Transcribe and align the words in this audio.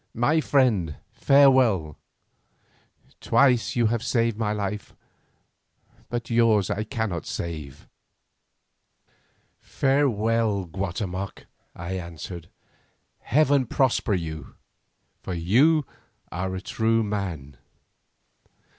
My 0.15 0.41
friend, 0.41 0.95
farewell. 1.11 1.95
Twice 3.19 3.75
you 3.75 3.85
have 3.93 4.01
saved 4.01 4.35
my 4.35 4.51
life, 4.51 4.95
but 6.09 6.31
yours 6.31 6.71
I 6.71 6.83
cannot 6.85 7.27
save." 7.27 7.87
"Farewell, 9.59 10.65
Guatemoc," 10.65 11.45
I 11.75 11.99
answered 11.99 12.49
"heaven 13.19 13.67
prosper 13.67 14.15
you, 14.15 14.55
for 15.21 15.35
you 15.35 15.85
are 16.31 16.55
a 16.55 16.61
true 16.61 17.03
man." 17.03 17.57